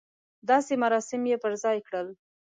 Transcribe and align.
داسې 0.49 0.73
مراسم 0.83 1.21
یې 1.31 1.37
پر 1.43 1.53
ځای 1.63 1.77
کړل. 1.87 2.07